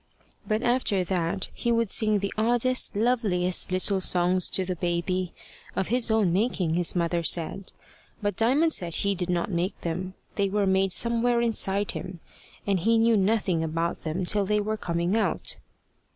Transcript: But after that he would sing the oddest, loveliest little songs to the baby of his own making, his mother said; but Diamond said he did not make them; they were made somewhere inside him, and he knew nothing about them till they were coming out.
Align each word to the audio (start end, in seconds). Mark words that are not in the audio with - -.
But 0.47 0.63
after 0.63 1.03
that 1.03 1.51
he 1.53 1.71
would 1.71 1.91
sing 1.91 2.17
the 2.17 2.33
oddest, 2.35 2.95
loveliest 2.95 3.71
little 3.71 4.01
songs 4.01 4.49
to 4.49 4.65
the 4.65 4.75
baby 4.75 5.31
of 5.75 5.89
his 5.89 6.09
own 6.09 6.33
making, 6.33 6.73
his 6.73 6.95
mother 6.95 7.21
said; 7.21 7.71
but 8.19 8.35
Diamond 8.35 8.73
said 8.73 8.95
he 8.95 9.13
did 9.13 9.29
not 9.29 9.51
make 9.51 9.81
them; 9.81 10.15
they 10.37 10.49
were 10.49 10.65
made 10.65 10.91
somewhere 10.91 11.39
inside 11.39 11.91
him, 11.91 12.19
and 12.65 12.79
he 12.79 12.97
knew 12.97 13.15
nothing 13.15 13.63
about 13.63 13.97
them 13.97 14.25
till 14.25 14.43
they 14.47 14.59
were 14.59 14.75
coming 14.75 15.15
out. 15.15 15.57